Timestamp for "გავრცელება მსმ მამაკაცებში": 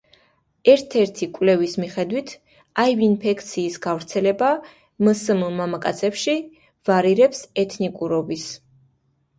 3.85-6.37